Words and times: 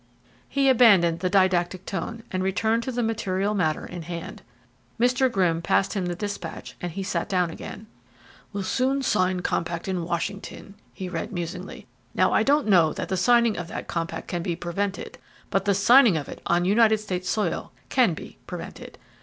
He 0.49 0.67
abandoned 0.67 1.19
the 1.19 1.29
didactic 1.29 1.85
tone, 1.85 2.23
and 2.31 2.41
returned 2.41 2.81
to 2.81 2.91
the 2.91 3.03
material 3.03 3.53
matter 3.53 3.85
in 3.85 4.01
hand. 4.01 4.41
Mr. 4.99 5.31
Grimm 5.31 5.61
passed 5.61 5.93
him 5.93 6.07
the 6.07 6.15
despatch 6.15 6.75
and 6.81 6.93
he 6.93 7.03
sat 7.03 7.29
down 7.29 7.51
again. 7.51 7.85
"'Will 8.51 8.63
soon 8.63 9.03
sign 9.03 9.41
compact 9.41 9.87
in 9.87 10.03
Washington,'" 10.03 10.73
he 10.91 11.07
read 11.07 11.31
musingly. 11.31 11.85
"Now 12.15 12.33
I 12.33 12.41
don't 12.41 12.65
know 12.65 12.93
that 12.93 13.09
the 13.09 13.15
signing 13.15 13.59
of 13.59 13.67
that 13.67 13.87
compact 13.87 14.27
can 14.27 14.41
be 14.41 14.55
prevented, 14.55 15.19
but 15.51 15.65
the 15.65 15.75
signing 15.75 16.17
of 16.17 16.27
it 16.27 16.41
on 16.47 16.65
United 16.65 16.97
States 16.97 17.29
soil 17.29 17.71
can 17.89 18.15
be 18.15 18.39
prevented. 18.47 18.97